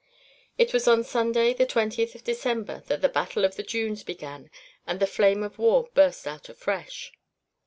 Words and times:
It 0.57 0.73
was 0.73 0.87
on 0.87 1.03
Sunday, 1.03 1.53
the 1.53 1.67
twentieth 1.67 2.15
of 2.15 2.23
December, 2.23 2.81
that 2.87 3.03
the 3.03 3.07
Battle 3.07 3.45
of 3.45 3.55
the 3.55 3.61
Dunes 3.61 4.01
began 4.03 4.49
and 4.87 4.99
the 4.99 5.05
flames 5.05 5.45
of 5.45 5.59
war 5.59 5.89
burst 5.93 6.25
out 6.25 6.49
afresh. 6.49 7.11